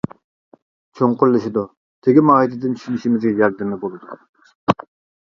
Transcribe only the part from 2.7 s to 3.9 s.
چۈشىنىشىمىزگە ياردىمى